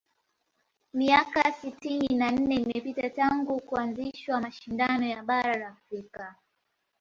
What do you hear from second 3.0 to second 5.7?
tangu kuanzishwa mashinda ya bara la